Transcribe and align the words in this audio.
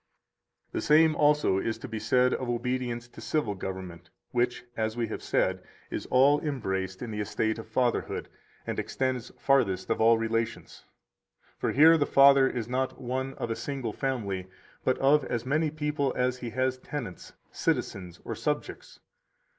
150 0.71 0.77
The 0.79 0.81
same 1.09 1.15
also 1.15 1.59
is 1.59 1.77
to 1.77 1.87
be 1.87 1.99
said 1.99 2.33
of 2.33 2.49
obedience 2.49 3.07
to 3.09 3.21
civil 3.21 3.53
government, 3.53 4.09
which 4.31 4.65
(as 4.75 4.97
we 4.97 5.05
have 5.09 5.21
said) 5.21 5.61
is 5.91 6.07
all 6.07 6.39
embraced 6.41 7.03
in 7.03 7.11
the 7.11 7.19
estate 7.19 7.59
of 7.59 7.67
fatherhood 7.67 8.27
and 8.65 8.79
extends 8.79 9.29
farthest 9.37 9.91
of 9.91 10.01
all 10.01 10.17
relations. 10.17 10.85
For 11.59 11.71
here 11.71 11.99
the 11.99 12.07
father 12.07 12.49
is 12.49 12.67
not 12.67 12.99
one 12.99 13.35
of 13.35 13.51
a 13.51 13.55
single 13.55 13.93
family, 13.93 14.47
but 14.83 14.97
of 14.97 15.23
as 15.25 15.45
many 15.45 15.69
people 15.69 16.13
as 16.17 16.39
he 16.39 16.49
has 16.49 16.79
tenants, 16.79 17.33
citizens, 17.51 18.19
or 18.25 18.33
subjects. 18.33 19.01